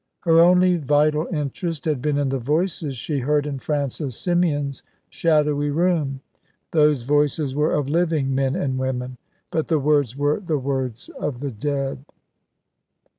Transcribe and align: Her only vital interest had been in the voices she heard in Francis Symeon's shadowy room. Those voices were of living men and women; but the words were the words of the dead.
Her 0.21 0.39
only 0.39 0.77
vital 0.77 1.27
interest 1.27 1.85
had 1.85 2.01
been 2.01 2.17
in 2.17 2.29
the 2.29 2.39
voices 2.39 2.97
she 2.97 3.19
heard 3.19 3.45
in 3.45 3.59
Francis 3.59 4.17
Symeon's 4.17 4.81
shadowy 5.11 5.69
room. 5.69 6.21
Those 6.71 7.03
voices 7.03 7.53
were 7.53 7.73
of 7.75 7.87
living 7.87 8.33
men 8.33 8.55
and 8.55 8.79
women; 8.79 9.17
but 9.51 9.67
the 9.67 9.77
words 9.77 10.17
were 10.17 10.39
the 10.39 10.57
words 10.57 11.09
of 11.09 11.39
the 11.39 11.51
dead. 11.51 12.03